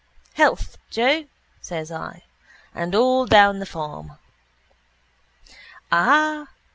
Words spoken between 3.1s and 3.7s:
down the